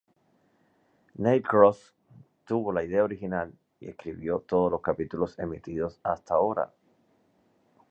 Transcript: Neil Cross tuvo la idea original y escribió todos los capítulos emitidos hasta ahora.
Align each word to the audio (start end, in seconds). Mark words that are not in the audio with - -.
Neil 1.23 1.43
Cross 1.43 1.93
tuvo 2.43 2.71
la 2.73 2.81
idea 2.83 3.03
original 3.03 3.53
y 3.79 3.89
escribió 3.89 4.39
todos 4.39 4.71
los 4.71 4.81
capítulos 4.81 5.37
emitidos 5.37 5.99
hasta 6.01 6.33
ahora. 6.33 6.73